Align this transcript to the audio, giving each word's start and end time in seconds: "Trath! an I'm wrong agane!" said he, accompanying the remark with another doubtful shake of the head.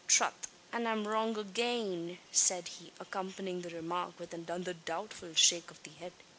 "Trath! 0.07 0.33
an 0.73 0.87
I'm 0.87 1.07
wrong 1.07 1.37
agane!" 1.37 2.17
said 2.31 2.67
he, 2.69 2.91
accompanying 2.99 3.61
the 3.61 3.69
remark 3.69 4.17
with 4.19 4.33
another 4.33 4.73
doubtful 4.73 5.35
shake 5.35 5.69
of 5.69 5.83
the 5.83 5.91
head. 5.91 6.13